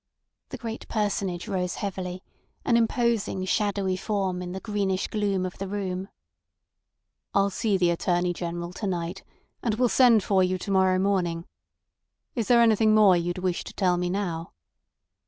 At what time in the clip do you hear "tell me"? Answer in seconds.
13.75-14.09